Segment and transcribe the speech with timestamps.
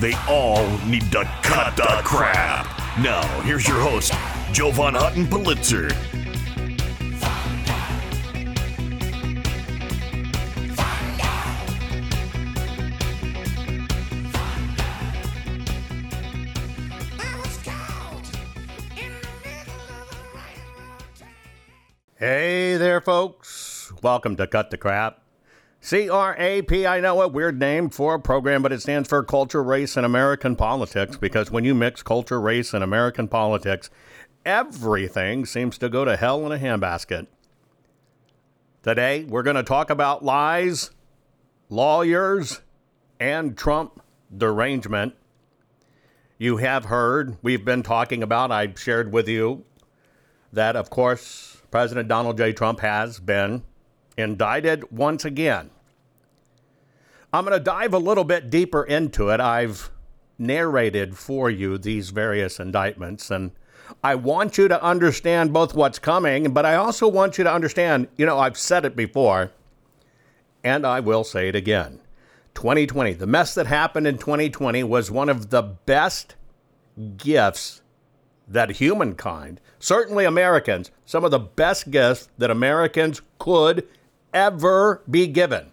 [0.00, 2.66] They all need to cut the crap.
[2.98, 4.12] Now, here's your host,
[4.52, 5.88] Jovan Hutton Pulitzer.
[22.16, 23.92] Hey there, folks.
[24.02, 25.23] Welcome to Cut the Crap.
[25.84, 29.06] C R A P, I know a weird name for a program, but it stands
[29.06, 33.90] for Culture, Race, and American Politics because when you mix culture, race, and American politics,
[34.46, 37.26] everything seems to go to hell in a handbasket.
[38.82, 40.90] Today, we're going to talk about lies,
[41.68, 42.62] lawyers,
[43.20, 44.02] and Trump
[44.34, 45.14] derangement.
[46.38, 49.66] You have heard, we've been talking about, I shared with you
[50.50, 52.54] that, of course, President Donald J.
[52.54, 53.64] Trump has been
[54.16, 55.70] indicted once again.
[57.32, 59.40] I'm going to dive a little bit deeper into it.
[59.40, 59.90] I've
[60.38, 63.50] narrated for you these various indictments, and
[64.02, 68.08] I want you to understand both what's coming, but I also want you to understand
[68.16, 69.50] you know, I've said it before,
[70.62, 72.00] and I will say it again.
[72.54, 76.36] 2020, the mess that happened in 2020 was one of the best
[77.16, 77.82] gifts
[78.46, 83.86] that humankind, certainly Americans, some of the best gifts that Americans could
[84.34, 85.70] ever be given.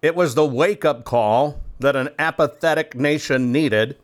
[0.00, 3.98] It was the wake up call that an apathetic nation needed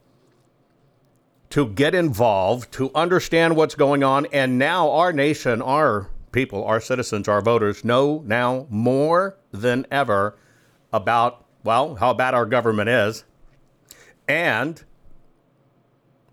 [1.50, 4.26] to get involved, to understand what's going on.
[4.26, 10.36] And now our nation, our people, our citizens, our voters know now more than ever
[10.92, 13.24] about, well, how bad our government is.
[14.28, 14.82] And,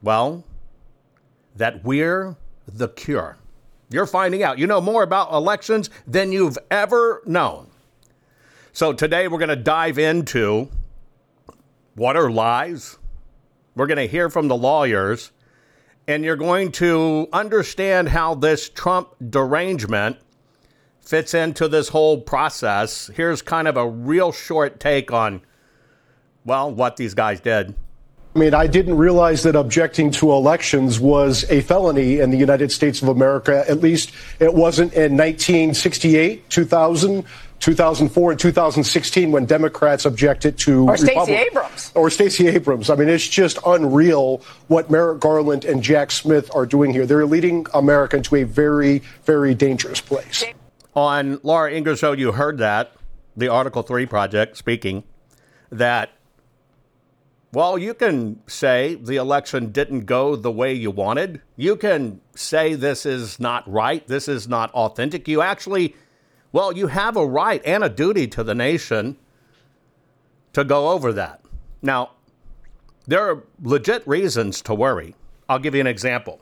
[0.01, 0.43] well,
[1.55, 2.35] that we're
[2.67, 3.37] the cure.
[3.89, 4.59] You're finding out.
[4.59, 7.67] You know more about elections than you've ever known.
[8.73, 10.69] So today we're going to dive into
[11.95, 12.97] what are lies.
[13.75, 15.31] We're going to hear from the lawyers,
[16.07, 20.17] and you're going to understand how this Trump derangement
[20.99, 23.09] fits into this whole process.
[23.15, 25.41] Here's kind of a real short take on,
[26.43, 27.75] well, what these guys did.
[28.37, 32.71] I mean, I didn't realize that objecting to elections was a felony in the United
[32.71, 33.65] States of America.
[33.67, 37.25] At least it wasn't in 1968, 2000,
[37.59, 42.91] 2004, and 2016 when Democrats objected to or Stacey Abrams or Stacey Abrams.
[42.91, 47.07] I mean, it's just unreal what Merrick Garland and Jack Smith are doing here.
[47.07, 50.43] They're leading America into a very, very dangerous place.
[50.93, 52.91] On Laura Ingraham show, you heard that
[53.35, 55.05] the Article Three project speaking
[55.71, 56.11] that
[57.53, 61.41] well, you can say the election didn't go the way you wanted.
[61.55, 65.27] You can say this is not right, this is not authentic.
[65.27, 65.95] You actually,
[66.51, 69.17] well, you have a right and a duty to the nation
[70.53, 71.41] to go over that.
[71.81, 72.11] Now,
[73.05, 75.15] there are legit reasons to worry.
[75.47, 76.41] I'll give you an example.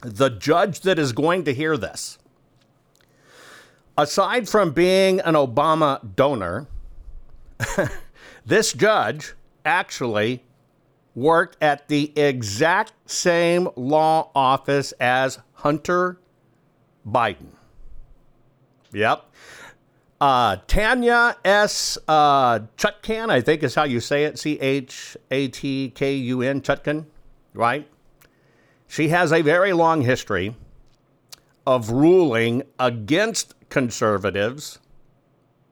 [0.00, 2.18] The judge that is going to hear this,
[3.98, 6.66] aside from being an Obama donor,
[8.46, 9.34] this judge
[9.64, 10.44] actually
[11.14, 16.18] worked at the exact same law office as Hunter
[17.06, 17.48] Biden.
[18.92, 19.24] Yep.
[20.20, 21.98] Uh, Tanya S.
[22.06, 26.42] Uh, Chutkan, I think is how you say it C H A T K U
[26.42, 27.06] N, Chutkan,
[27.54, 27.88] right?
[28.86, 30.54] She has a very long history
[31.66, 34.78] of ruling against conservatives,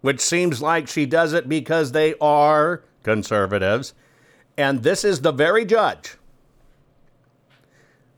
[0.00, 3.94] which seems like she does it because they are conservatives.
[4.56, 6.16] And this is the very judge,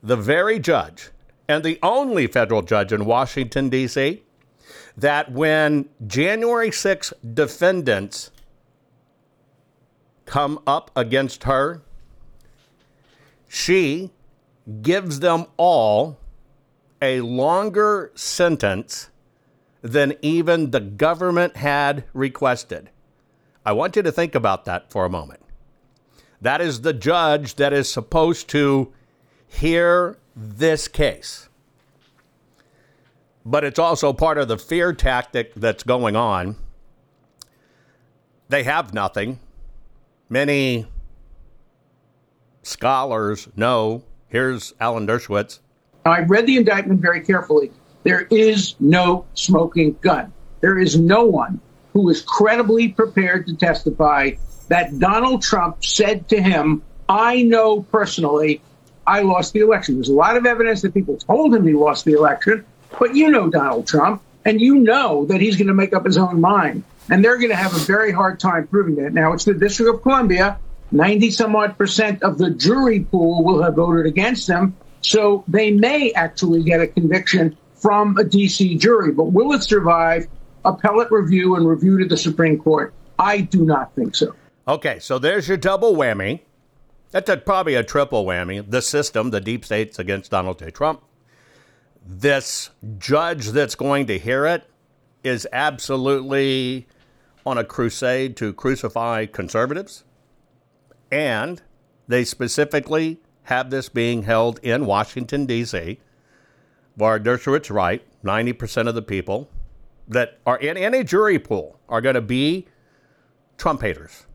[0.01, 1.09] the very judge,
[1.47, 4.23] and the only federal judge in Washington, D.C.,
[4.97, 8.31] that when January 6 defendants
[10.25, 11.81] come up against her,
[13.47, 14.11] she
[14.81, 16.17] gives them all
[17.01, 19.09] a longer sentence
[19.81, 22.89] than even the government had requested.
[23.65, 25.41] I want you to think about that for a moment.
[26.41, 28.91] That is the judge that is supposed to
[29.47, 31.47] hear this case.
[33.45, 36.57] But it's also part of the fear tactic that's going on.
[38.49, 39.39] They have nothing.
[40.29, 40.85] Many
[42.61, 44.03] scholars know.
[44.27, 45.59] Here's Alan Dershowitz.
[46.05, 47.71] I read the indictment very carefully.
[48.03, 50.33] There is no smoking gun.
[50.59, 51.61] There is no one
[51.93, 54.31] who is credibly prepared to testify
[54.67, 58.61] that Donald Trump said to him, I know personally
[59.05, 59.95] I lost the election.
[59.95, 62.65] There's a lot of evidence that people told him he lost the election,
[62.99, 66.17] but you know Donald Trump, and you know that he's going to make up his
[66.17, 66.83] own mind.
[67.09, 69.13] And they're going to have a very hard time proving that.
[69.13, 70.57] Now, it's the District of Columbia.
[70.91, 74.75] 90 some odd percent of the jury pool will have voted against them.
[75.01, 78.77] So they may actually get a conviction from a D.C.
[78.77, 79.11] jury.
[79.11, 80.27] But will it survive
[80.65, 82.93] appellate review and review to the Supreme Court?
[83.19, 84.33] I do not think so.
[84.67, 86.41] Okay, so there's your double whammy.
[87.11, 88.69] That's a, probably a triple whammy.
[88.69, 90.71] The system, the deep states against Donald J.
[90.71, 91.03] Trump.
[92.05, 94.67] This judge that's going to hear it
[95.23, 96.87] is absolutely
[97.45, 100.03] on a crusade to crucify conservatives.
[101.11, 101.61] And
[102.07, 105.99] they specifically have this being held in Washington, D.C.,
[106.95, 109.49] where Dershowitz right, 90% of the people
[110.07, 112.67] that are in any jury pool are going to be
[113.57, 114.25] Trump haters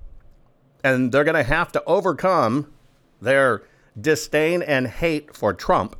[0.84, 2.72] and they're going to have to overcome
[3.20, 3.62] their
[4.00, 5.96] disdain and hate for Trump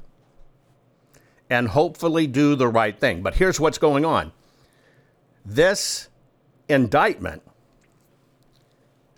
[1.50, 3.22] and hopefully do the right thing.
[3.22, 4.32] But here's what's going on
[5.44, 6.08] this
[6.68, 7.42] indictment,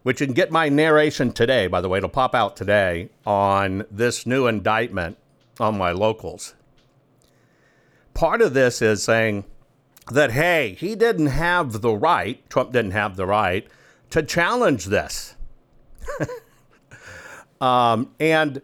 [0.02, 3.85] which you can get my narration today, by the way, it'll pop out today on
[3.91, 5.19] this new indictment
[5.58, 6.55] on my locals.
[8.14, 9.44] Part of this is saying
[10.10, 13.66] that, hey, he didn't have the right, Trump didn't have the right
[14.10, 15.36] to challenge this.
[17.60, 18.62] um, and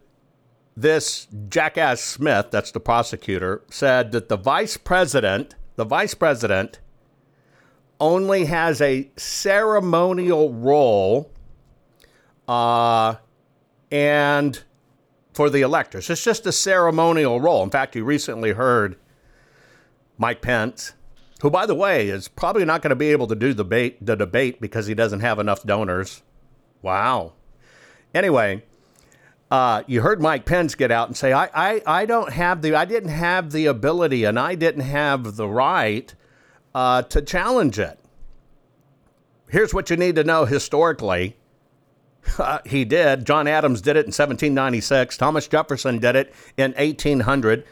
[0.76, 6.80] this jackass Smith, that's the prosecutor, said that the vice president, the vice president,
[7.98, 11.30] only has a ceremonial role,
[12.46, 13.14] uh,
[13.90, 14.62] and
[15.32, 17.62] for the electors, it's just a ceremonial role.
[17.62, 18.96] In fact, you recently heard
[20.18, 20.92] Mike Pence,
[21.42, 24.04] who, by the way, is probably not going to be able to do the debate,
[24.04, 26.22] the debate because he doesn't have enough donors.
[26.82, 27.34] Wow.
[28.14, 28.62] Anyway,
[29.50, 32.74] uh, you heard Mike Pence get out and say, I, I, I don't have the,
[32.74, 36.14] I didn't have the ability and I didn't have the right
[36.74, 37.98] uh, to challenge it.
[39.48, 41.36] Here's what you need to know historically.
[42.38, 43.24] Uh, he did.
[43.24, 45.16] John Adams did it in 1796.
[45.16, 47.64] Thomas Jefferson did it in 1800.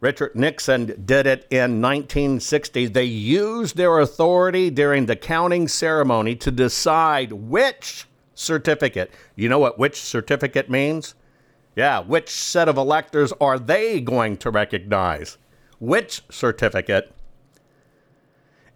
[0.00, 2.86] Richard Nixon did it in 1960.
[2.86, 9.10] They used their authority during the counting ceremony to decide which certificate.
[9.36, 11.14] You know what which certificate means?
[11.76, 15.38] Yeah, which set of electors are they going to recognize?
[15.78, 17.14] Which certificate?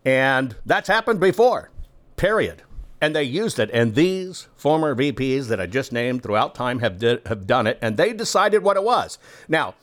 [0.04, 1.70] And that's happened before,
[2.16, 2.62] period.
[3.00, 3.70] And they used it.
[3.72, 7.78] And these former VPs that I just named throughout time have, did, have done it,
[7.82, 9.18] and they decided what it was.
[9.48, 9.74] Now,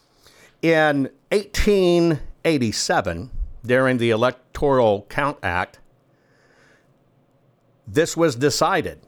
[0.61, 3.31] in 1887,
[3.65, 5.79] during the Electoral Count Act,
[7.87, 8.99] this was decided.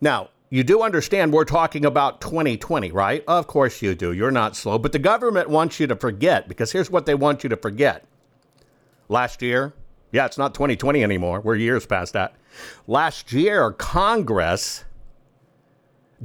[0.00, 3.22] Now, you do understand we're talking about 2020, right?
[3.28, 4.10] Of course you do.
[4.12, 4.78] You're not slow.
[4.78, 8.04] But the government wants you to forget because here's what they want you to forget.
[9.08, 9.72] Last year,
[10.10, 11.40] yeah, it's not 2020 anymore.
[11.40, 12.34] We're years past that.
[12.88, 14.84] Last year, Congress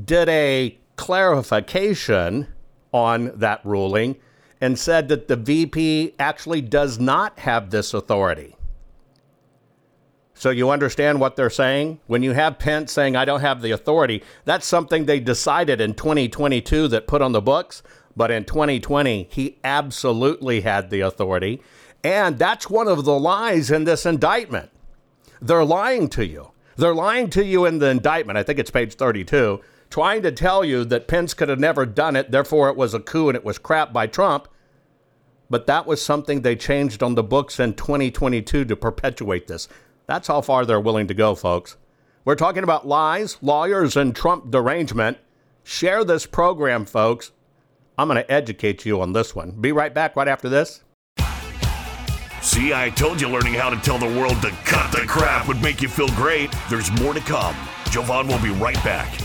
[0.03, 2.47] did a clarification
[2.91, 4.15] on that ruling
[4.62, 8.55] and said that the VP actually does not have this authority.
[10.33, 12.00] So you understand what they're saying?
[12.07, 15.93] When you have Pence saying, I don't have the authority, that's something they decided in
[15.93, 17.81] 2022 that put on the books.
[18.17, 21.62] But in 2020, he absolutely had the authority.
[22.03, 24.71] And that's one of the lies in this indictment.
[25.41, 26.51] They're lying to you.
[26.75, 28.38] They're lying to you in the indictment.
[28.38, 32.15] I think it's page 32 trying to tell you that Pence could have never done
[32.15, 34.48] it, therefore it was a coup and it was crap by Trump.
[35.50, 39.68] But that was something they changed on the books in 2022 to perpetuate this.
[40.08, 41.77] That's how far they're willing to go, folks.
[42.24, 45.18] We're talking about lies, lawyers, and Trump derangement.
[45.63, 47.32] Share this program, folks.
[47.98, 49.51] I'm going to educate you on this one.
[49.51, 50.84] Be right back right after this.
[52.42, 55.62] See, I told you learning how to tell the world to cut the crap would
[55.62, 56.54] make you feel great.
[56.70, 57.56] There's more to come.
[57.89, 59.25] Jovan will be right back.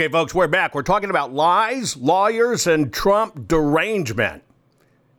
[0.00, 0.74] Okay, folks, we're back.
[0.74, 4.42] We're talking about lies, lawyers, and Trump derangement.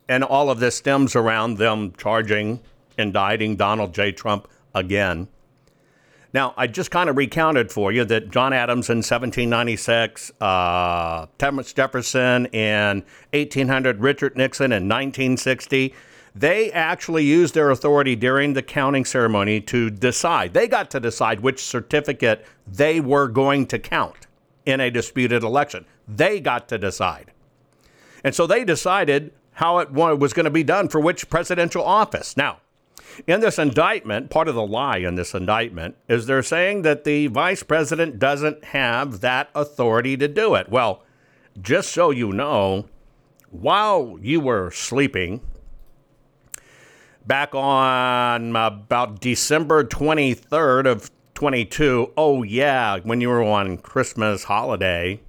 [0.09, 2.61] And all of this stems around them charging,
[2.97, 4.11] indicting Donald J.
[4.11, 5.27] Trump again.
[6.33, 11.73] Now, I just kind of recounted for you that John Adams in 1796, uh, Thomas
[11.73, 15.93] Jefferson in 1800, Richard Nixon in 1960,
[16.33, 20.55] they actually used their authority during the counting ceremony to decide.
[20.55, 24.25] They got to decide which certificate they were going to count
[24.65, 25.85] in a disputed election.
[26.07, 27.31] They got to decide.
[28.23, 32.37] And so they decided how it was going to be done for which presidential office.
[32.37, 32.59] Now,
[33.27, 37.27] in this indictment, part of the lie in this indictment is they're saying that the
[37.27, 40.69] vice president doesn't have that authority to do it.
[40.69, 41.03] Well,
[41.61, 42.85] just so you know,
[43.49, 45.41] while you were sleeping,
[47.27, 52.13] back on about December 23rd of 22.
[52.15, 55.19] Oh, yeah, when you were on Christmas holiday,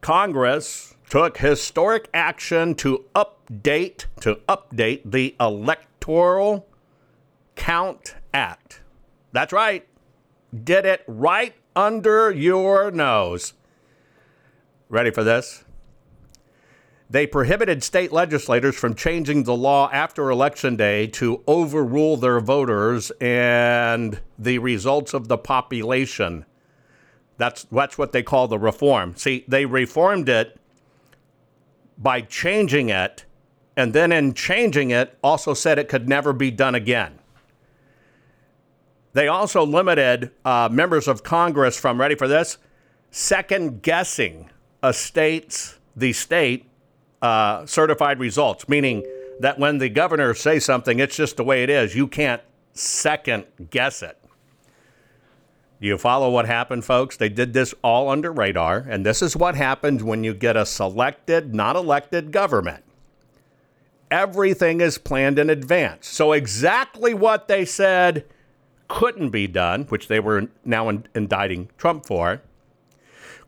[0.00, 6.66] Congress took historic action to update to update the Electoral
[7.54, 8.80] Count Act.
[9.32, 9.86] That's right.
[10.64, 13.52] Did it right under your nose.
[14.88, 15.64] Ready for this?
[17.10, 23.10] They prohibited state legislators from changing the law after Election Day to overrule their voters
[23.20, 26.46] and the results of the population.
[27.36, 29.16] That's, that's what they call the reform.
[29.16, 30.56] See, they reformed it
[31.98, 33.24] by changing it
[33.76, 37.18] and then in changing it, also said it could never be done again.
[39.14, 42.58] They also limited uh, members of Congress from, ready for this,
[43.10, 44.50] second guessing
[44.82, 46.69] a state's, the state
[47.22, 49.04] uh, certified results, meaning
[49.40, 51.94] that when the governor says something, it's just the way it is.
[51.94, 52.42] You can't
[52.74, 54.16] second guess it.
[55.80, 57.16] Do you follow what happened, folks?
[57.16, 60.66] They did this all under radar, and this is what happens when you get a
[60.66, 62.84] selected, not elected government.
[64.10, 66.06] Everything is planned in advance.
[66.06, 68.26] So, exactly what they said
[68.88, 72.42] couldn't be done, which they were now in- indicting Trump for,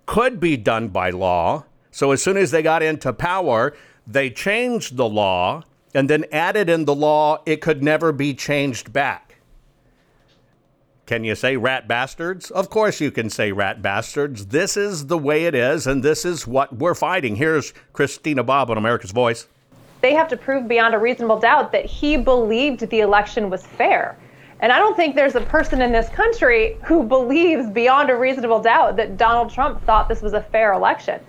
[0.06, 1.64] could be done by law.
[1.92, 3.74] So, as soon as they got into power,
[4.06, 5.62] they changed the law
[5.94, 9.36] and then added in the law it could never be changed back.
[11.04, 12.50] Can you say rat bastards?
[12.50, 14.46] Of course you can say rat bastards.
[14.46, 17.36] This is the way it is, and this is what we're fighting.
[17.36, 19.46] Here's Christina Bobb on America's Voice.
[20.00, 24.16] They have to prove beyond a reasonable doubt that he believed the election was fair.
[24.60, 28.62] And I don't think there's a person in this country who believes beyond a reasonable
[28.62, 31.20] doubt that Donald Trump thought this was a fair election.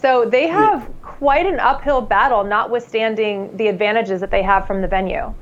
[0.00, 4.88] So they have quite an uphill battle, notwithstanding the advantages that they have from the
[4.88, 5.34] venue.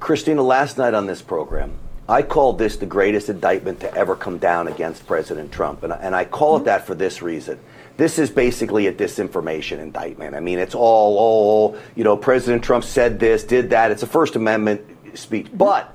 [0.00, 4.38] Christina, last night on this program, I called this the greatest indictment to ever come
[4.38, 5.84] down against President Trump.
[5.84, 6.66] And, and I call it mm-hmm.
[6.66, 7.58] that for this reason.
[7.96, 10.34] This is basically a disinformation indictment.
[10.34, 13.90] I mean, it's all, oh, you know, President Trump said this, did that.
[13.90, 14.80] It's a First Amendment
[15.14, 15.46] speech.
[15.46, 15.56] Mm-hmm.
[15.56, 15.94] But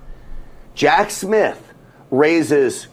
[0.75, 1.73] Jack Smith
[2.11, 2.87] raises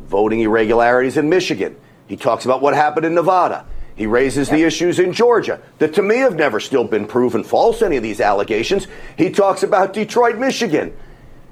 [0.00, 1.76] voting irregularities in Michigan.
[2.06, 3.66] He talks about what happened in Nevada.
[3.96, 4.56] He raises yep.
[4.56, 8.02] the issues in Georgia that to me have never still been proven false, any of
[8.02, 8.88] these allegations.
[9.16, 10.96] He talks about Detroit, Michigan.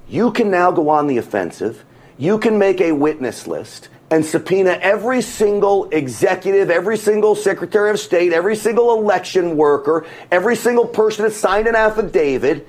[0.09, 1.85] You can now go on the offensive.
[2.19, 7.99] You can make a witness list and subpoena every single executive, every single secretary of
[7.99, 12.69] state, every single election worker, every single person that signed an affidavit.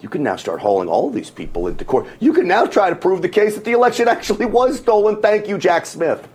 [0.00, 2.06] You can now start hauling all of these people into court.
[2.20, 5.22] You can now try to prove the case that the election actually was stolen.
[5.22, 6.28] Thank you, Jack Smith.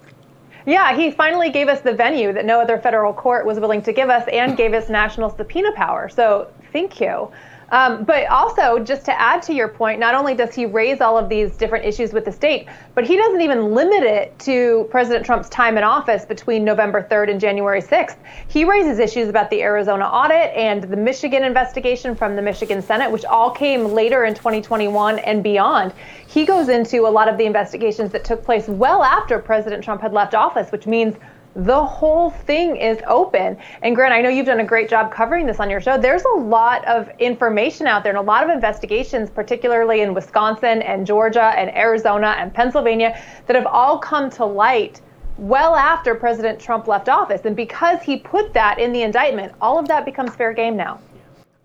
[0.65, 3.93] Yeah, he finally gave us the venue that no other federal court was willing to
[3.93, 6.09] give us and gave us national subpoena power.
[6.09, 7.31] So thank you.
[7.71, 11.17] Um, but also, just to add to your point, not only does he raise all
[11.17, 15.25] of these different issues with the state, but he doesn't even limit it to President
[15.25, 18.17] Trump's time in office between November 3rd and January 6th.
[18.49, 23.09] He raises issues about the Arizona audit and the Michigan investigation from the Michigan Senate,
[23.09, 25.93] which all came later in 2021 and beyond.
[26.27, 30.01] He goes into a lot of the investigations that took place well after President Trump
[30.01, 31.15] had left office, which means
[31.55, 33.57] the whole thing is open.
[33.81, 35.97] And Grant, I know you've done a great job covering this on your show.
[35.97, 40.81] There's a lot of information out there and a lot of investigations, particularly in Wisconsin
[40.81, 45.01] and Georgia and Arizona and Pennsylvania, that have all come to light
[45.37, 47.41] well after President Trump left office.
[47.45, 50.99] And because he put that in the indictment, all of that becomes fair game now.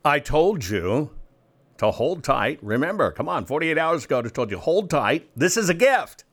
[0.05, 1.11] I told you
[1.79, 2.59] to hold tight.
[2.63, 5.29] Remember, come on, 48 hours ago, I told you, hold tight.
[5.37, 6.25] This is a gift.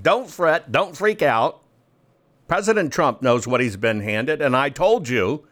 [0.00, 1.62] Don't fret, don't freak out.
[2.48, 5.46] President Trump knows what he's been handed, and I told you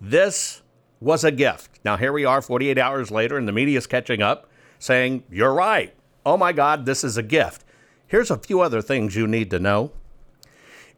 [0.00, 0.62] this
[0.98, 1.78] was a gift.
[1.84, 5.52] Now, here we are 48 hours later, and the media is catching up saying, You're
[5.52, 5.94] right.
[6.24, 7.64] Oh my God, this is a gift.
[8.06, 9.92] Here's a few other things you need to know.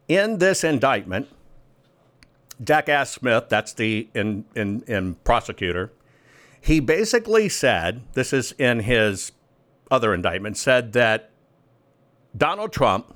[0.07, 1.29] In this indictment,
[2.63, 5.93] Jack Ass Smith, that's the in, in, in prosecutor,
[6.61, 9.33] he basically said, this is in his
[9.91, 11.31] other indictment, said that
[12.37, 13.15] Donald Trump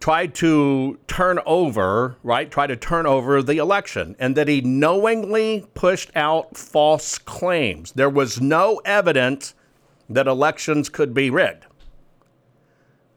[0.00, 2.50] tried to turn over, right?
[2.50, 7.92] Try to turn over the election and that he knowingly pushed out false claims.
[7.92, 9.54] There was no evidence
[10.08, 11.66] that elections could be rigged.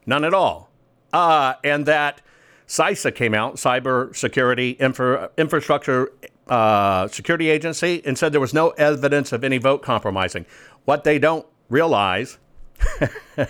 [0.05, 0.69] None at all.
[1.13, 2.21] Uh, and that
[2.67, 6.11] CISA came out, Cyber Security Infra- Infrastructure
[6.47, 10.45] uh, Security Agency, and said there was no evidence of any vote compromising.
[10.83, 12.37] What they don't realize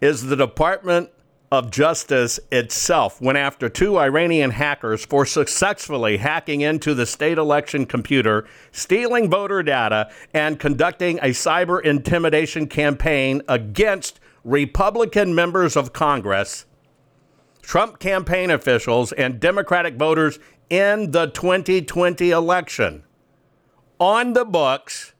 [0.00, 1.10] is the Department
[1.52, 7.84] of Justice itself went after two Iranian hackers for successfully hacking into the state election
[7.84, 16.64] computer, stealing voter data, and conducting a cyber intimidation campaign against Republican members of Congress,
[17.60, 20.38] Trump campaign officials, and Democratic voters
[20.70, 23.04] in the 2020 election.
[24.00, 25.11] On the books,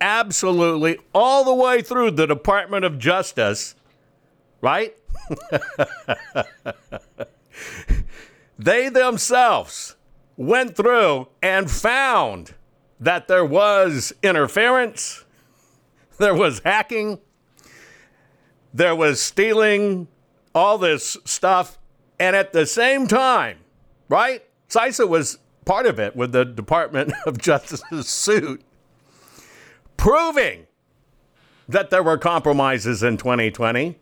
[0.00, 3.74] absolutely all the way through the Department of Justice,
[4.60, 4.96] right?
[8.58, 9.96] they themselves
[10.36, 12.54] went through and found
[13.00, 15.24] that there was interference,
[16.18, 17.20] there was hacking,
[18.74, 20.08] there was stealing,
[20.54, 21.78] all this stuff.
[22.20, 23.58] And at the same time,
[24.08, 24.42] right?
[24.68, 28.62] CISA was part of it with the Department of Justice's suit
[29.98, 30.66] proving
[31.68, 33.98] that there were compromises in 2020.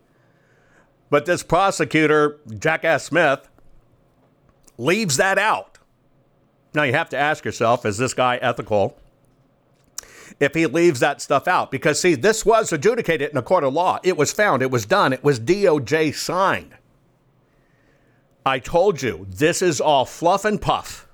[1.11, 3.48] But this prosecutor, Jackass Smith,
[4.78, 5.78] leaves that out.
[6.74, 8.96] Now you have to ask yourself is this guy ethical?
[10.38, 13.72] If he leaves that stuff out, because see, this was adjudicated in a court of
[13.72, 13.98] law.
[14.02, 16.74] It was found, it was done, it was DOJ signed.
[18.44, 21.06] I told you, this is all fluff and puff.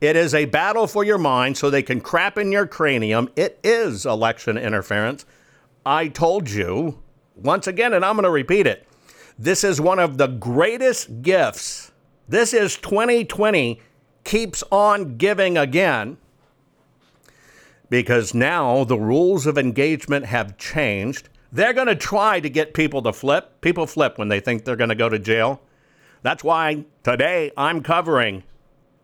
[0.00, 3.28] It is a battle for your mind so they can crap in your cranium.
[3.34, 5.26] It is election interference.
[5.84, 7.02] I told you
[7.34, 8.86] once again, and I'm going to repeat it.
[9.38, 11.90] This is one of the greatest gifts.
[12.28, 13.80] This is 2020
[14.24, 16.18] keeps on giving again
[17.90, 21.28] because now the rules of engagement have changed.
[21.50, 23.60] They're going to try to get people to flip.
[23.62, 25.62] People flip when they think they're going to go to jail.
[26.22, 28.42] That's why today I'm covering,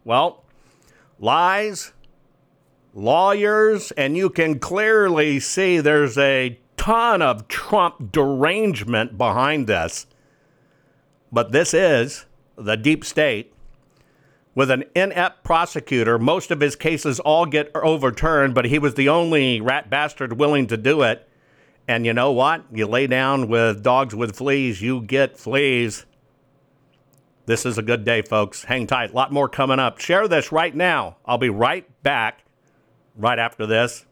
[0.05, 0.44] well,
[1.19, 1.93] lies,
[2.93, 10.07] lawyers, and you can clearly see there's a ton of Trump derangement behind this.
[11.33, 13.53] But this is the deep state
[14.55, 16.19] with an inept prosecutor.
[16.19, 20.67] Most of his cases all get overturned, but he was the only rat bastard willing
[20.69, 21.29] to do it.
[21.89, 22.65] And you know what?
[22.73, 26.07] You lay down with dogs with fleas, you get fleas.
[27.47, 28.65] This is a good day, folks.
[28.65, 29.11] Hang tight.
[29.11, 29.99] A lot more coming up.
[29.99, 31.17] Share this right now.
[31.27, 32.43] I'll be right back
[33.17, 34.07] right after this.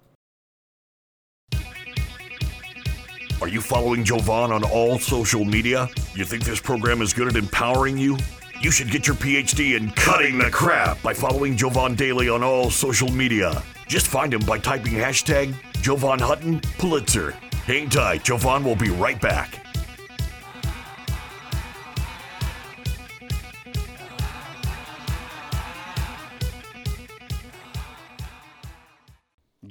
[3.40, 5.88] Are you following Jovan on all social media?
[6.14, 8.16] You think this program is good at empowering you?
[8.60, 12.70] You should get your PhD in cutting the crap by following Jovan Daily on all
[12.70, 13.60] social media.
[13.88, 17.32] Just find him by typing hashtag Jovan Hutton Pulitzer.
[17.66, 19.58] Hang tight, Jovan will be right back.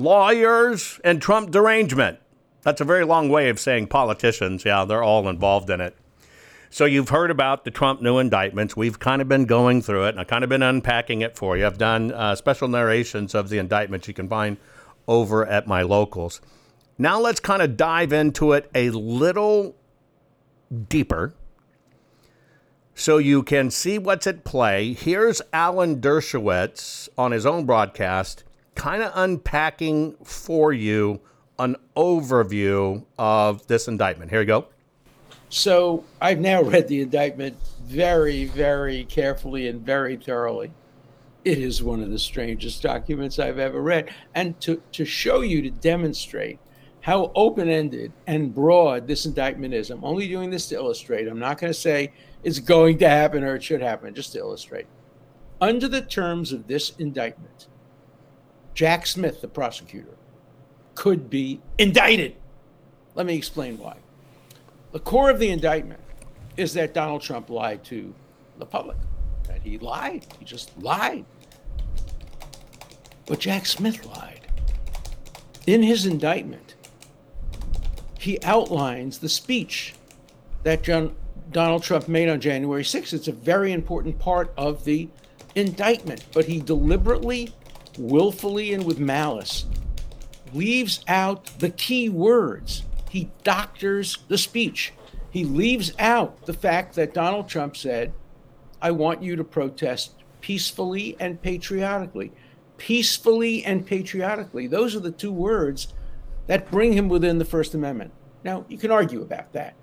[0.00, 2.18] lawyers, and Trump derangement.
[2.62, 4.64] That's a very long way of saying politicians.
[4.64, 5.96] Yeah, they're all involved in it.
[6.68, 8.76] So you've heard about the Trump new indictments.
[8.76, 11.56] We've kind of been going through it, and I've kind of been unpacking it for
[11.56, 11.66] you.
[11.66, 14.56] I've done uh, special narrations of the indictments you can find
[15.08, 16.40] over at my locals.
[16.96, 19.74] Now let's kind of dive into it a little
[20.88, 21.34] deeper
[22.94, 24.92] so you can see what's at play.
[24.92, 28.44] Here's Alan Dershowitz on his own broadcast,
[28.80, 31.20] kind of unpacking for you
[31.58, 34.30] an overview of this indictment.
[34.30, 34.68] Here you go.
[35.50, 40.72] So I've now read the indictment very, very carefully and very thoroughly.
[41.44, 44.14] It is one of the strangest documents I've ever read.
[44.34, 46.58] And to, to show you, to demonstrate
[47.02, 51.28] how open ended and broad this indictment is, I'm only doing this to illustrate.
[51.28, 52.14] I'm not going to say
[52.44, 54.86] it's going to happen or it should happen, just to illustrate.
[55.60, 57.66] Under the terms of this indictment,
[58.74, 60.16] Jack Smith, the prosecutor,
[60.94, 62.36] could be indicted.
[63.14, 63.96] Let me explain why.
[64.92, 66.00] The core of the indictment
[66.56, 68.14] is that Donald Trump lied to
[68.58, 68.96] the public,
[69.46, 70.26] that he lied.
[70.38, 71.24] He just lied.
[73.26, 74.40] But Jack Smith lied.
[75.66, 76.74] In his indictment,
[78.18, 79.94] he outlines the speech
[80.62, 81.14] that John,
[81.52, 83.12] Donald Trump made on January 6th.
[83.12, 85.08] It's a very important part of the
[85.54, 87.52] indictment, but he deliberately,
[88.00, 89.66] willfully, and with malice
[90.52, 94.92] leaves out the key words he doctors the speech.
[95.30, 98.12] He leaves out the fact that Donald Trump said,
[98.80, 102.32] I want you to protest peacefully and patriotically.
[102.76, 104.68] Peacefully and patriotically.
[104.68, 105.88] Those are the two words
[106.46, 108.12] that bring him within the First Amendment.
[108.44, 109.74] Now, you can argue about that.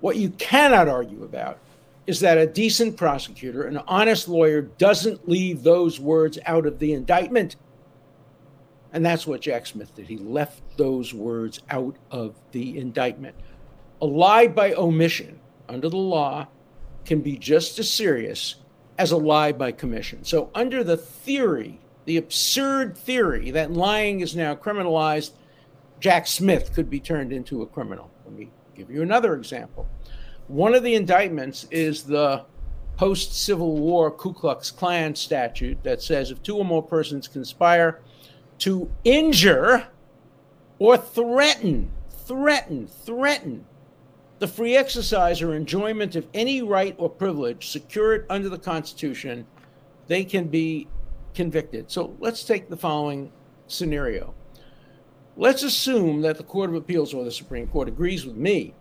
[0.00, 1.58] What you cannot argue about
[2.06, 6.92] is that a decent prosecutor, an honest lawyer, doesn't leave those words out of the
[6.92, 7.56] indictment.
[8.96, 10.06] And that's what Jack Smith did.
[10.06, 13.34] He left those words out of the indictment.
[14.00, 16.46] A lie by omission under the law
[17.04, 18.54] can be just as serious
[18.96, 20.24] as a lie by commission.
[20.24, 25.32] So, under the theory, the absurd theory that lying is now criminalized,
[26.00, 28.10] Jack Smith could be turned into a criminal.
[28.24, 29.86] Let me give you another example.
[30.48, 32.46] One of the indictments is the
[32.96, 38.00] post Civil War Ku Klux Klan statute that says if two or more persons conspire
[38.58, 39.88] to injure
[40.78, 41.90] or threaten,
[42.26, 43.66] threaten, threaten
[44.38, 49.46] the free exercise or enjoyment of any right or privilege secured under the Constitution,
[50.08, 50.86] they can be
[51.34, 51.90] convicted.
[51.90, 53.32] So let's take the following
[53.66, 54.34] scenario.
[55.36, 58.74] Let's assume that the Court of Appeals or the Supreme Court agrees with me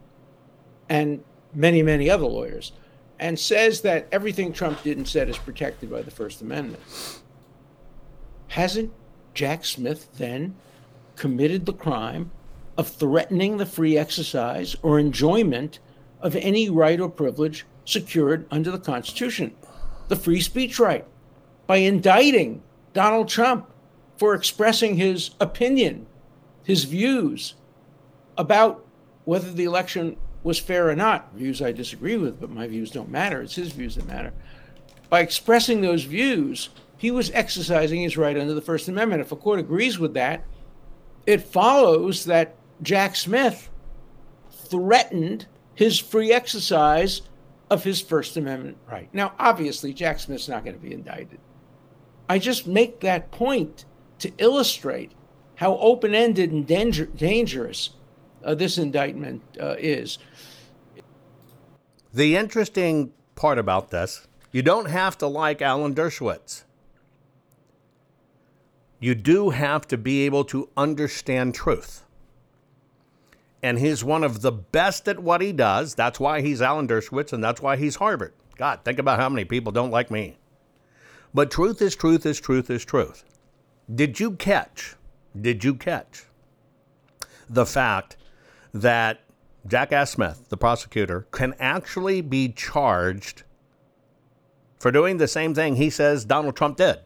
[0.89, 2.71] and many, many other lawyers
[3.19, 6.81] and says that everything Trump did and said is protected by the First Amendment.
[8.47, 8.91] Hasn't
[9.35, 10.55] Jack Smith then
[11.15, 12.31] committed the crime
[12.77, 15.79] of threatening the free exercise or enjoyment
[16.21, 19.53] of any right or privilege secured under the Constitution,
[20.07, 21.05] the free speech right,
[21.67, 23.69] by indicting Donald Trump
[24.17, 26.07] for expressing his opinion,
[26.63, 27.55] his views
[28.37, 28.85] about
[29.25, 33.09] whether the election was fair or not, views I disagree with, but my views don't
[33.09, 33.41] matter.
[33.41, 34.31] It's his views that matter.
[35.09, 39.21] By expressing those views, he was exercising his right under the First Amendment.
[39.21, 40.43] If a court agrees with that,
[41.25, 43.69] it follows that Jack Smith
[44.51, 47.21] threatened his free exercise
[47.69, 49.09] of his First Amendment right.
[49.13, 51.39] Now, obviously, Jack Smith's not going to be indicted.
[52.29, 53.85] I just make that point
[54.19, 55.11] to illustrate
[55.55, 57.91] how open ended and danger- dangerous
[58.43, 60.17] uh, this indictment uh, is.
[62.13, 66.63] The interesting part about this, you don't have to like Alan Dershowitz.
[68.99, 72.03] You do have to be able to understand truth.
[73.61, 75.95] And he's one of the best at what he does.
[75.95, 78.33] That's why he's Alan Dershowitz, and that's why he's Harvard.
[78.57, 80.37] God, think about how many people don't like me.
[81.33, 83.25] But truth is truth is truth is truth.
[83.93, 84.95] Did you catch?
[85.39, 86.23] Did you catch
[87.49, 88.15] the fact
[88.73, 89.21] that
[89.67, 90.11] Jack S.
[90.11, 93.43] Smith, the prosecutor, can actually be charged
[94.79, 96.99] for doing the same thing he says Donald Trump did?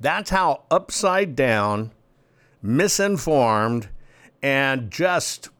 [0.00, 1.92] That's how upside down,
[2.62, 3.88] misinformed,
[4.42, 5.50] and just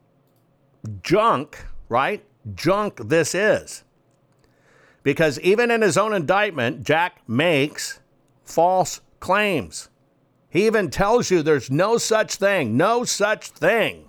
[1.03, 2.24] junk, right?
[2.55, 3.85] Junk this is.
[5.03, 8.01] Because even in his own indictment, Jack makes
[8.44, 9.88] false claims.
[10.51, 14.09] He even tells you there's no such thing, no such thing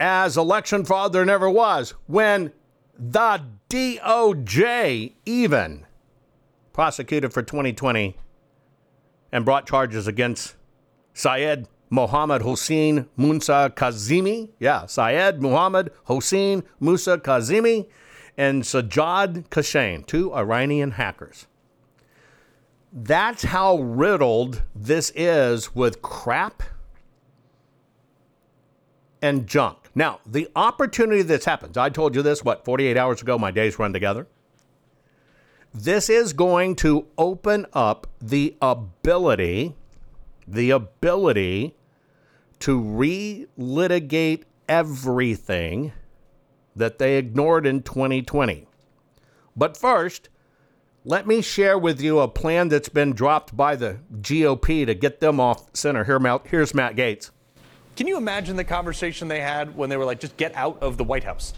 [0.00, 1.12] as election fraud.
[1.12, 1.94] There never was.
[2.06, 2.52] When
[2.98, 5.86] the DOJ even
[6.80, 8.16] prosecuted for 2020
[9.32, 10.56] and brought charges against
[11.12, 14.48] Syed Mohammed Hossein Musa Kazemi.
[14.58, 17.86] Yeah, Syed Mohammed Hossein Musa Kazemi
[18.38, 21.46] and Sajjad Kashian, two Iranian hackers.
[22.90, 26.62] That's how riddled this is with crap
[29.20, 29.76] and junk.
[29.94, 33.78] Now, the opportunity that's happens, I told you this, what, 48 hours ago, my days
[33.78, 34.26] run together.
[35.72, 39.76] This is going to open up the ability,
[40.46, 41.76] the ability
[42.60, 45.92] to relitigate everything
[46.74, 48.66] that they ignored in 2020.
[49.56, 50.28] But first,
[51.04, 55.20] let me share with you a plan that's been dropped by the GOP to get
[55.20, 56.04] them off center.
[56.04, 57.30] Here, here's Matt Gaetz.
[57.94, 60.96] Can you imagine the conversation they had when they were like, just get out of
[60.96, 61.54] the White House?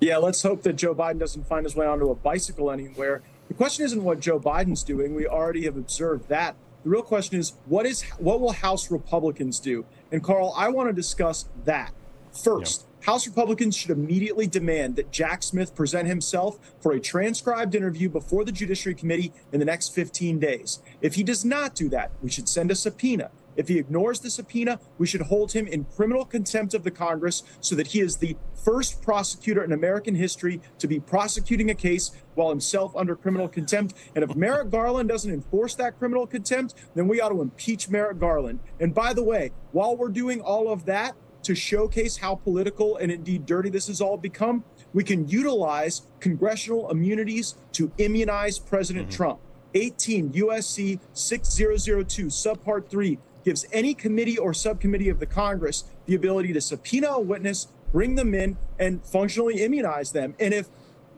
[0.00, 3.20] Yeah, let's hope that Joe Biden doesn't find his way onto a bicycle anywhere.
[3.48, 5.14] The question isn't what Joe Biden's doing.
[5.14, 6.56] We already have observed that.
[6.84, 9.84] The real question is what is what will House Republicans do?
[10.10, 11.92] And Carl, I want to discuss that
[12.32, 12.86] first.
[13.02, 18.44] House Republicans should immediately demand that Jack Smith present himself for a transcribed interview before
[18.44, 20.80] the Judiciary Committee in the next 15 days.
[21.00, 23.30] If he does not do that, we should send a subpoena.
[23.56, 27.42] If he ignores the subpoena, we should hold him in criminal contempt of the Congress
[27.60, 32.12] so that he is the first prosecutor in American history to be prosecuting a case
[32.34, 33.94] while himself under criminal contempt.
[34.14, 38.18] And if Merrick Garland doesn't enforce that criminal contempt, then we ought to impeach Merrick
[38.18, 38.60] Garland.
[38.78, 43.10] And by the way, while we're doing all of that, to showcase how political and
[43.10, 49.16] indeed dirty this has all become, we can utilize congressional immunities to immunize President mm-hmm.
[49.16, 49.40] Trump.
[49.74, 56.52] 18 USC 6002, subpart 3, gives any committee or subcommittee of the Congress the ability
[56.52, 60.34] to subpoena a witness, bring them in, and functionally immunize them.
[60.38, 60.68] And if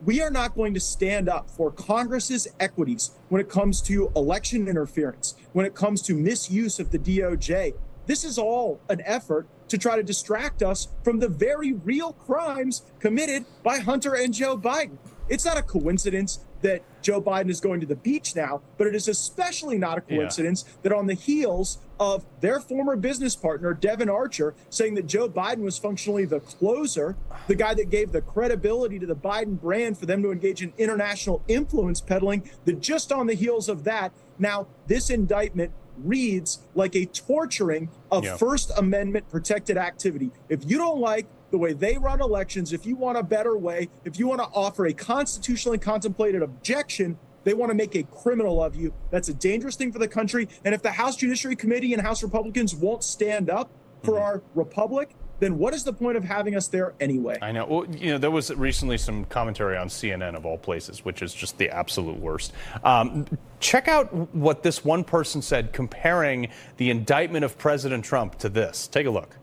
[0.05, 4.67] we are not going to stand up for Congress's equities when it comes to election
[4.67, 7.73] interference, when it comes to misuse of the DOJ,
[8.05, 12.83] this is all an effort to try to distract us from the very real crimes
[12.99, 14.97] committed by Hunter and Joe Biden.
[15.29, 18.95] It's not a coincidence that Joe Biden is going to the beach now, but it
[18.95, 20.73] is especially not a coincidence yeah.
[20.83, 25.59] that on the heels of their former business partner, Devon Archer, saying that Joe Biden
[25.59, 27.15] was functionally the closer,
[27.47, 30.73] the guy that gave the credibility to the Biden brand for them to engage in
[30.77, 36.93] international influence peddling, that just on the heels of that, now this indictment reads like
[36.95, 38.35] a torturing of yeah.
[38.35, 40.31] First Amendment protected activity.
[40.49, 43.87] If you don't like the way they run elections, if you want a better way,
[44.03, 48.63] if you want to offer a constitutionally contemplated objection, they want to make a criminal
[48.63, 48.93] of you.
[49.11, 50.47] That's a dangerous thing for the country.
[50.63, 53.69] And if the House Judiciary Committee and House Republicans won't stand up
[54.03, 54.23] for mm-hmm.
[54.23, 57.37] our republic, then what is the point of having us there anyway?
[57.41, 57.65] I know.
[57.65, 61.33] Well, you know, there was recently some commentary on CNN of all places, which is
[61.33, 62.53] just the absolute worst.
[62.83, 63.25] Um,
[63.59, 68.87] check out what this one person said comparing the indictment of President Trump to this.
[68.87, 69.37] Take a look.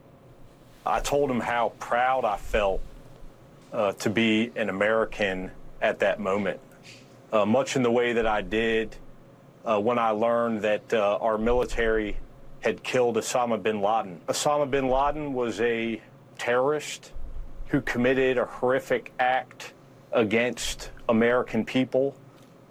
[0.87, 2.81] I told him how proud I felt
[3.73, 5.51] uh, to be an American
[5.83, 6.61] at that moment,
[7.33, 8.97] uh, much in the way that I did
[9.65, 12.17] uh, when I learned that uh, our military
[12.61, 14.21] had killed Osama bin Laden.
[14.29, 16.01] Osama bin Laden was a
[16.39, 17.13] terrorist
[17.67, 19.73] who committed a horrific act
[20.13, 22.17] against American people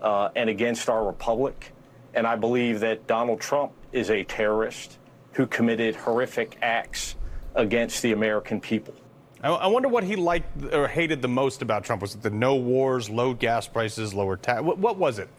[0.02, 1.74] uh, and against our republic.
[2.14, 4.98] And I believe that Donald Trump is a terrorist
[5.34, 7.16] who committed horrific acts
[7.56, 8.94] against the American people.
[9.42, 12.02] I, wonder what he liked or hated the most about Trump.
[12.02, 14.62] Was it the no wars, low gas prices, lower tax?
[14.62, 15.30] What, what was it?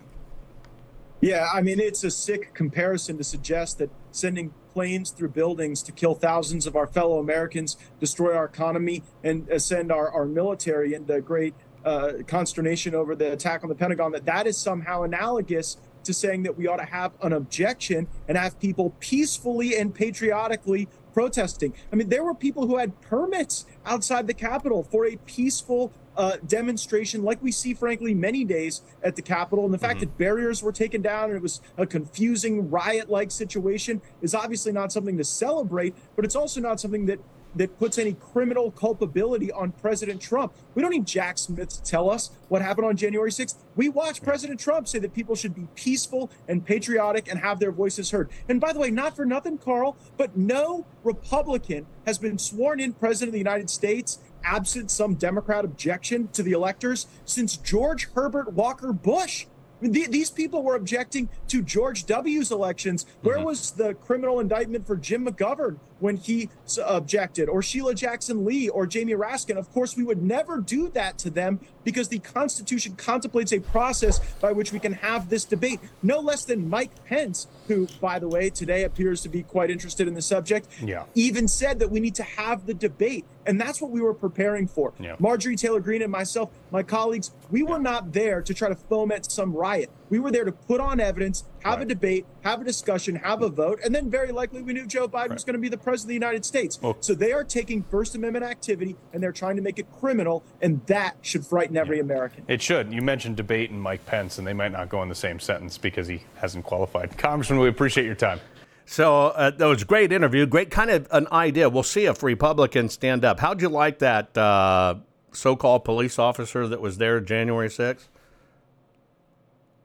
[1.20, 5.92] Yeah, I mean, it's a sick comparison to suggest that sending planes through buildings to
[5.92, 11.20] kill thousands of our fellow Americans, destroy our economy, and send our, our military into
[11.20, 16.14] great uh, consternation over the attack on the Pentagon, that that is somehow analogous to
[16.14, 21.75] saying that we ought to have an objection and have people peacefully and patriotically protesting.
[21.93, 26.37] I mean, there were people who had permits outside the Capitol for a peaceful uh,
[26.47, 29.65] demonstration, like we see, frankly, many days at the Capitol.
[29.65, 30.11] And the fact mm-hmm.
[30.11, 34.73] that barriers were taken down and it was a confusing riot like situation is obviously
[34.73, 37.21] not something to celebrate, but it's also not something that
[37.55, 40.53] that puts any criminal culpability on President Trump.
[40.74, 43.57] We don't need Jack Smith to tell us what happened on January 6th.
[43.76, 47.72] We watched President Trump say that people should be peaceful and patriotic and have their
[47.72, 48.30] voices heard.
[48.48, 52.92] And by the way, not for nothing, Carl, but no Republican has been sworn in
[52.92, 58.53] president of the United States absent some Democrat objection to the electors since George Herbert
[58.53, 59.46] Walker Bush.
[59.80, 63.07] These people were objecting to George W.'s elections.
[63.22, 63.46] Where mm-hmm.
[63.46, 66.48] was the criminal indictment for Jim McGovern when he
[66.84, 69.57] objected, or Sheila Jackson Lee, or Jamie Raskin?
[69.57, 74.18] Of course, we would never do that to them because the Constitution contemplates a process
[74.40, 75.80] by which we can have this debate.
[76.03, 80.09] No less than Mike Pence, who, by the way, today appears to be quite interested
[80.09, 81.05] in the subject, yeah.
[81.14, 83.24] even said that we need to have the debate.
[83.46, 84.92] And that's what we were preparing for.
[84.98, 85.16] Yeah.
[85.18, 89.30] Marjorie Taylor Greene and myself, my colleagues, we were not there to try to foment
[89.30, 89.90] some riot.
[90.11, 91.83] We were there to put on evidence, have right.
[91.83, 95.09] a debate, have a discussion, have a vote, and then very likely we knew Joe
[95.09, 95.31] Biden right.
[95.31, 96.81] was going to be the president of the United States.
[96.81, 100.43] Well, so they are taking First Amendment activity and they're trying to make it criminal,
[100.61, 102.03] and that should frighten every yeah.
[102.03, 102.45] American.
[102.49, 102.93] It should.
[102.93, 105.79] You mentioned debate and Mike Pence, and they might not go in the same sentence
[105.79, 107.17] because he hasn't qualified.
[107.17, 108.41] Congressman, we appreciate your time.
[108.87, 111.69] So uh, that was a great interview, great kind of an idea.
[111.69, 113.39] We'll see if Republicans stand up.
[113.39, 114.97] How'd you like that uh,
[115.31, 118.09] so-called police officer that was there January 6th?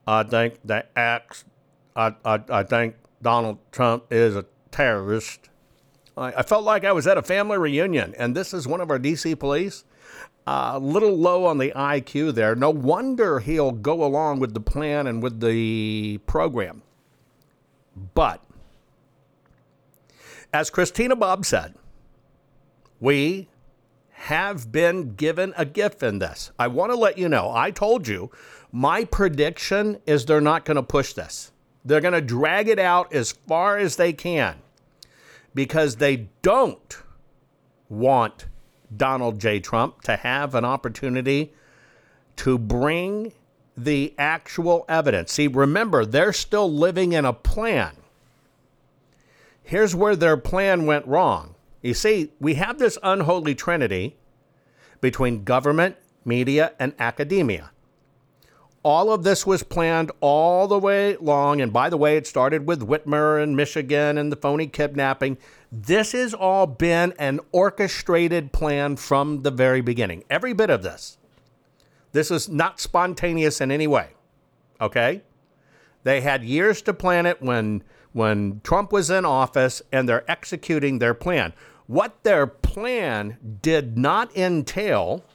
[0.08, 1.46] I think that acts.
[1.96, 5.50] I, I, I think Donald Trump is a terrorist.
[6.18, 8.89] I, I, felt like I was at a family reunion, and this is one of
[8.91, 9.36] our D.C.
[9.36, 9.84] police.
[10.48, 12.56] A uh, little low on the IQ there.
[12.56, 16.84] No wonder he'll go along with the plan and with the program.
[18.14, 18.43] But,
[20.54, 21.74] as Christina Bobb said,
[23.00, 23.48] we
[24.12, 26.52] have been given a gift in this.
[26.60, 28.30] I want to let you know, I told you,
[28.72, 31.52] my prediction is they're not going to push this.
[31.86, 34.58] They're going to drag it out as far as they can
[35.54, 36.98] because they don't
[37.88, 38.48] want
[38.96, 39.60] Donald J.
[39.60, 41.54] Trump to have an opportunity
[42.38, 43.32] to bring
[43.78, 45.32] the actual evidence.
[45.32, 47.96] See, remember, they're still living in a plan.
[49.64, 51.56] Here's where their plan went wrong
[51.86, 54.16] you see, we have this unholy trinity
[55.02, 57.70] between government, media, and academia.
[58.86, 61.60] All of this was planned all the way long.
[61.60, 65.40] And by the way, it started with Whitmer and Michigan and the phony kidnapping.
[65.72, 70.24] This has all been an orchestrated plan from the very beginning.
[70.30, 71.18] Every bit of this.
[72.12, 74.10] This is not spontaneous in any way.
[74.80, 75.24] Okay?
[76.04, 77.84] They had years to plan it when
[78.14, 81.54] when Trump was in office and they're executing their plan.
[81.88, 85.26] What their plan did not entail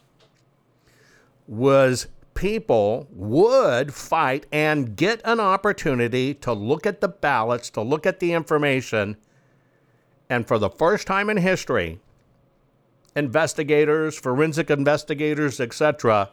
[1.49, 8.07] was people would fight and get an opportunity to look at the ballots, to look
[8.07, 9.17] at the information.
[10.29, 12.01] And for the first time in history,
[13.17, 16.31] investigators, forensic investigators, etc.,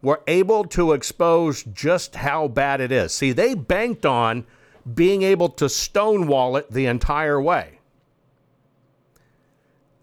[0.00, 3.12] were able to expose just how bad it is.
[3.12, 4.46] See, they banked on
[4.94, 7.77] being able to stonewall it the entire way.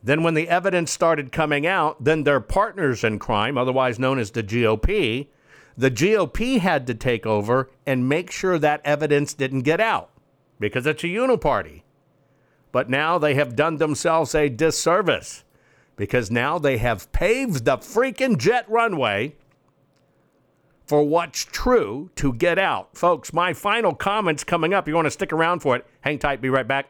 [0.05, 4.29] Then, when the evidence started coming out, then their partners in crime, otherwise known as
[4.29, 5.29] the GOP,
[5.75, 10.11] the GOP had to take over and make sure that evidence didn't get out
[10.59, 11.81] because it's a uniparty.
[12.71, 15.43] But now they have done themselves a disservice
[15.95, 19.35] because now they have paved the freaking jet runway
[20.85, 22.95] for what's true to get out.
[22.95, 24.87] Folks, my final comments coming up.
[24.87, 25.85] You want to stick around for it?
[26.01, 26.89] Hang tight, be right back.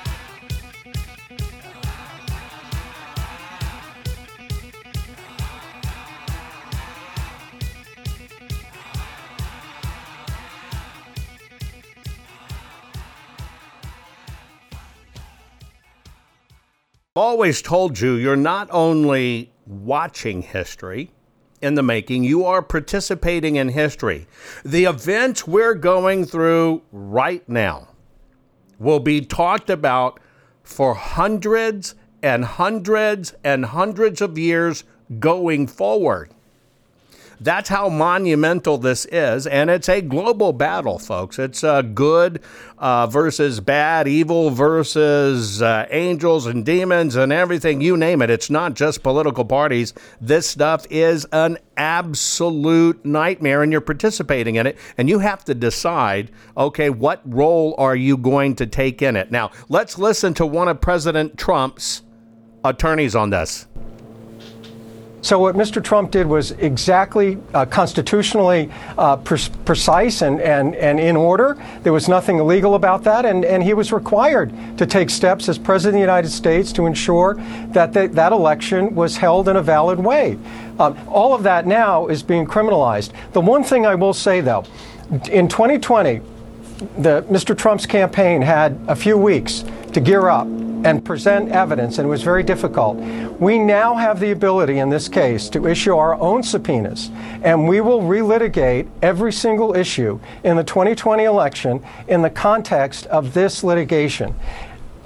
[17.21, 21.11] Always told you you're not only watching history
[21.61, 24.25] in the making, you are participating in history.
[24.65, 27.89] The events we're going through right now
[28.79, 30.19] will be talked about
[30.63, 31.93] for hundreds
[32.23, 34.83] and hundreds and hundreds of years
[35.19, 36.31] going forward.
[37.41, 39.47] That's how monumental this is.
[39.47, 41.39] And it's a global battle, folks.
[41.39, 42.39] It's uh, good
[42.77, 48.29] uh, versus bad, evil versus uh, angels and demons and everything, you name it.
[48.29, 49.95] It's not just political parties.
[50.21, 54.77] This stuff is an absolute nightmare, and you're participating in it.
[54.99, 59.31] And you have to decide okay, what role are you going to take in it?
[59.31, 62.03] Now, let's listen to one of President Trump's
[62.63, 63.67] attorneys on this.
[65.23, 65.83] So what Mr.
[65.83, 71.63] Trump did was exactly uh, constitutionally uh, pre- precise and, and, and in order.
[71.83, 75.59] There was nothing illegal about that, and, and he was required to take steps as
[75.59, 77.35] President of the United States to ensure
[77.67, 80.39] that the, that election was held in a valid way.
[80.79, 83.11] Um, all of that now is being criminalized.
[83.33, 84.65] The one thing I will say, though,
[85.29, 86.21] in 2020,
[86.97, 87.55] the, Mr.
[87.55, 89.63] Trump's campaign had a few weeks
[89.93, 90.47] to gear up
[90.83, 92.97] and present evidence, and it was very difficult.
[93.39, 97.11] We now have the ability in this case to issue our own subpoenas,
[97.43, 103.33] and we will relitigate every single issue in the 2020 election in the context of
[103.33, 104.35] this litigation.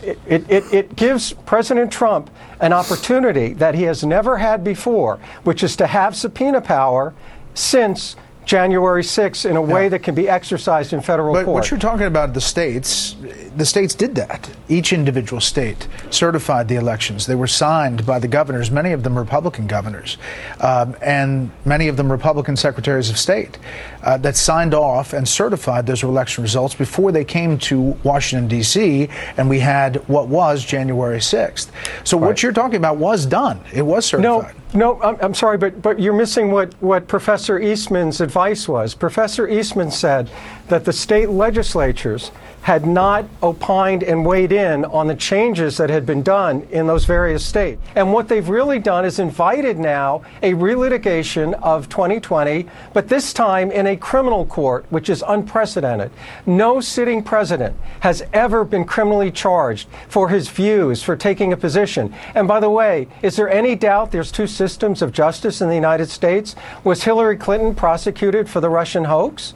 [0.01, 5.63] It, it, it, gives President Trump an opportunity that he has never had before, which
[5.63, 7.13] is to have subpoena power
[7.55, 8.15] since
[8.45, 11.55] January 6th in a way that can be exercised in federal but court.
[11.55, 13.15] What you're talking about, the states,
[13.57, 14.49] the states did that.
[14.69, 17.25] Each individual state certified the elections.
[17.25, 20.17] They were signed by the governors, many of them Republican governors,
[20.59, 23.57] um, and many of them Republican secretaries of state
[24.03, 29.09] uh, that signed off and certified those election results before they came to Washington, D.C.,
[29.37, 31.69] and we had what was January 6th.
[32.03, 32.27] So right.
[32.27, 33.59] what you're talking about was done.
[33.73, 34.55] It was certified.
[34.73, 38.34] No, no, I'm, I'm sorry, but, but you're missing what, what Professor Eastman's advice
[38.67, 38.93] was.
[38.93, 40.29] Professor Eastman said
[40.67, 42.31] that the state legislatures
[42.65, 47.05] had not opined and weighed in on the changes that had been done in those
[47.05, 47.79] various states.
[47.95, 53.69] And what they've really done is invited now a relitigation of 2020, but this time
[53.69, 56.09] in a criminal court, which is unprecedented.
[56.47, 62.15] No sitting president has ever been criminally charged for his views, for taking a position.
[62.33, 65.75] And by the way, is there any doubt there's two systems of justice in the
[65.75, 66.55] United States?
[66.83, 69.53] Was Hillary Clinton prosecuted for the Russian hoax?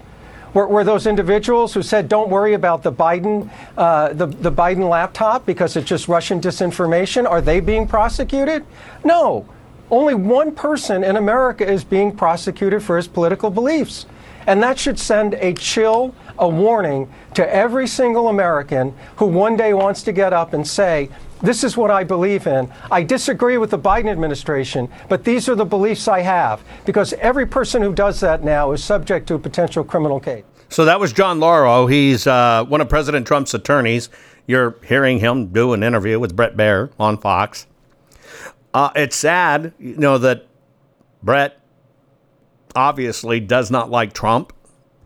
[0.54, 4.89] Were, were those individuals who said, "Don't worry about the Biden, uh, the the Biden
[4.89, 7.30] laptop because it's just Russian disinformation"?
[7.30, 8.66] Are they being prosecuted?
[9.04, 9.45] No.
[9.91, 14.06] Only one person in America is being prosecuted for his political beliefs.
[14.45, 19.74] And that should send a chill, a warning to every single American who one day
[19.74, 21.10] wants to get up and say,
[21.42, 22.72] this is what I believe in.
[22.92, 26.64] I disagree with the Biden administration, but these are the beliefs I have.
[26.86, 30.44] Because every person who does that now is subject to a potential criminal case.
[30.70, 31.88] So that was John Lauro.
[31.88, 34.10] He's uh, one of President Trump's attorneys.
[34.46, 37.68] You're hearing him do an interview with Bret Baier on Fox.
[38.74, 40.48] Uh, it's sad, you know, that
[41.24, 41.60] Brett
[42.76, 44.54] obviously does not like Trump.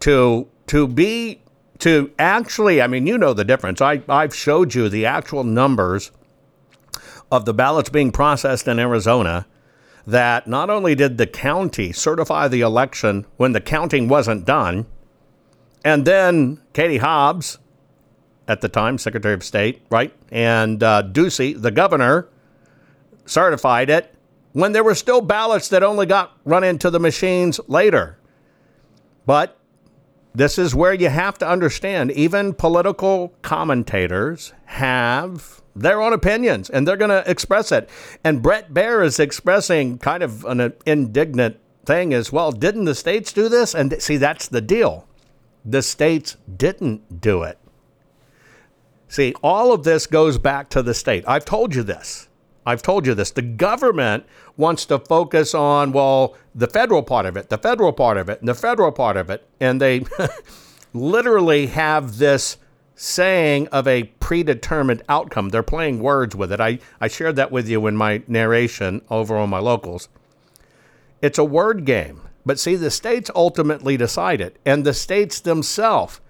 [0.02, 1.42] To to be
[1.80, 3.80] to actually, I mean, you know the difference.
[3.80, 6.12] I I've showed you the actual numbers
[7.34, 9.48] of the ballots being processed in Arizona
[10.06, 14.86] that not only did the county certify the election when the counting wasn't done,
[15.84, 17.58] and then Katie Hobbs,
[18.48, 22.28] at the time Secretary of State, right, and uh, Ducey, the governor,
[23.26, 24.14] certified it
[24.52, 28.20] when there were still ballots that only got run into the machines later.
[29.26, 29.58] But
[30.36, 36.88] this is where you have to understand even political commentators have their own opinions and
[36.88, 37.90] they're going to express it.
[38.24, 42.52] And Bret Baier is expressing kind of an indignant thing as well.
[42.52, 43.74] Didn't the states do this?
[43.74, 45.08] And see, that's the deal.
[45.66, 47.58] The states didn't do it.
[49.08, 51.24] See, all of this goes back to the state.
[51.28, 52.30] I've told you this.
[52.66, 53.32] I've told you this.
[53.32, 54.26] The government
[54.58, 58.40] wants to focus on, well, the federal part of it, the federal part of it,
[58.40, 59.48] and the federal part of it.
[59.60, 60.06] And they
[60.94, 62.58] literally have this
[63.04, 65.50] saying of a predetermined outcome.
[65.50, 66.62] They're playing words with it.
[66.62, 70.08] I, I shared that with you in my narration over on my locals.
[71.22, 72.22] It's a word game.
[72.46, 76.22] But see, the states ultimately decided, and the states themselves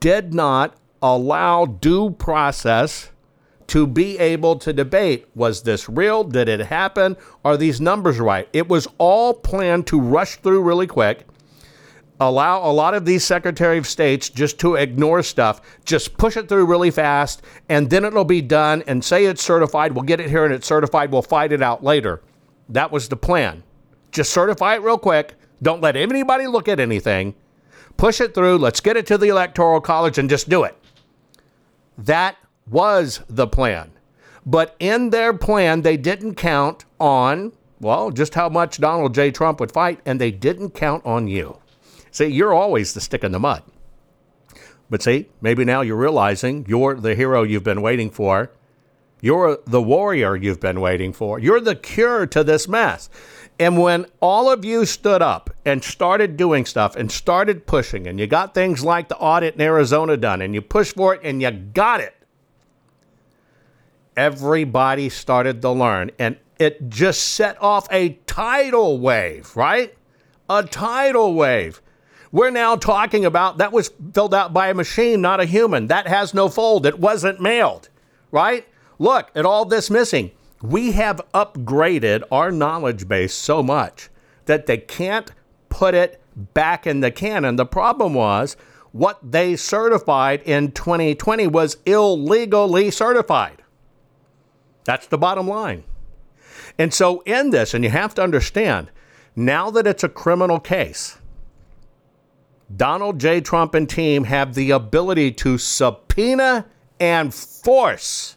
[0.00, 3.10] did not allow due process
[3.68, 6.24] to be able to debate was this real?
[6.24, 7.16] Did it happen?
[7.44, 8.48] Are these numbers right?
[8.52, 11.26] It was all planned to rush through really quick,
[12.20, 16.48] allow a lot of these Secretary of States just to ignore stuff, just push it
[16.48, 19.92] through really fast, and then it'll be done and say it's certified.
[19.92, 21.12] We'll get it here and it's certified.
[21.12, 22.22] We'll fight it out later.
[22.68, 23.62] That was the plan.
[24.10, 25.34] Just certify it real quick.
[25.62, 27.34] Don't let anybody look at anything.
[27.96, 28.58] Push it through.
[28.58, 30.76] Let's get it to the Electoral College and just do it.
[31.96, 32.36] That
[32.68, 33.90] was the plan.
[34.46, 39.30] But in their plan, they didn't count on, well, just how much Donald J.
[39.30, 41.58] Trump would fight, and they didn't count on you.
[42.18, 43.62] See, you're always the stick in the mud.
[44.90, 48.50] But see, maybe now you're realizing you're the hero you've been waiting for.
[49.20, 51.38] You're the warrior you've been waiting for.
[51.38, 53.08] You're the cure to this mess.
[53.60, 58.18] And when all of you stood up and started doing stuff and started pushing, and
[58.18, 61.40] you got things like the audit in Arizona done, and you pushed for it and
[61.40, 62.16] you got it,
[64.16, 66.10] everybody started to learn.
[66.18, 69.96] And it just set off a tidal wave, right?
[70.50, 71.80] A tidal wave.
[72.30, 75.86] We're now talking about that was filled out by a machine, not a human.
[75.86, 76.84] That has no fold.
[76.84, 77.88] It wasn't mailed,
[78.30, 78.66] right?
[78.98, 80.32] Look at all this missing.
[80.60, 84.10] We have upgraded our knowledge base so much
[84.46, 85.30] that they can't
[85.68, 87.56] put it back in the canon.
[87.56, 88.56] The problem was
[88.92, 93.62] what they certified in 2020 was illegally certified.
[94.84, 95.84] That's the bottom line.
[96.78, 98.90] And so, in this, and you have to understand,
[99.36, 101.18] now that it's a criminal case,
[102.74, 103.40] Donald J.
[103.40, 106.66] Trump and team have the ability to subpoena
[107.00, 108.36] and force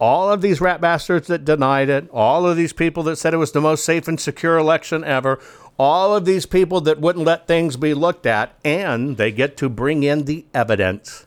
[0.00, 3.38] all of these rat bastards that denied it, all of these people that said it
[3.38, 5.40] was the most safe and secure election ever,
[5.78, 9.68] all of these people that wouldn't let things be looked at, and they get to
[9.68, 11.26] bring in the evidence.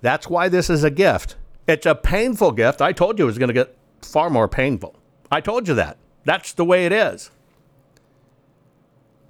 [0.00, 1.36] That's why this is a gift.
[1.66, 2.82] It's a painful gift.
[2.82, 4.96] I told you it was going to get far more painful.
[5.30, 5.96] I told you that.
[6.24, 7.30] That's the way it is.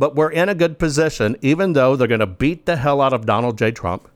[0.02, 3.12] But we're in a good position, even though they're going to beat the hell out
[3.12, 3.70] of Donald J.
[3.70, 4.08] Trump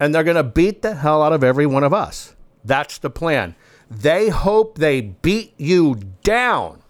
[0.00, 2.34] and they're going to beat the hell out of every one of us.
[2.64, 3.54] That's the plan.
[3.88, 6.82] They hope they beat you down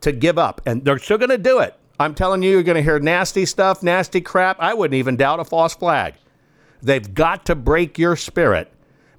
[0.00, 1.76] to give up, and they're still going to do it.
[2.00, 4.56] I'm telling you, you're going to hear nasty stuff, nasty crap.
[4.58, 6.14] I wouldn't even doubt a false flag.
[6.82, 8.68] They've got to break your spirit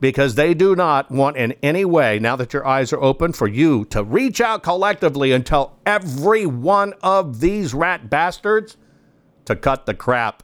[0.02, 3.48] because they do not want in any way, now that your eyes are open, for
[3.48, 8.76] you to reach out collectively and tell every one of these rat bastards
[9.46, 10.44] to cut the crap.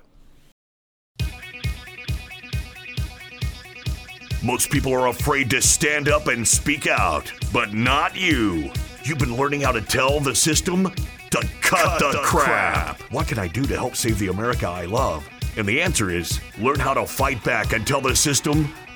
[4.43, 8.71] Most people are afraid to stand up and speak out, but not you.
[9.03, 10.83] You've been learning how to tell the system
[11.31, 12.97] to cut, cut the, the crap.
[12.97, 13.11] crap.
[13.11, 15.27] What can I do to help save the America I love?
[15.57, 18.71] And the answer is learn how to fight back and tell the system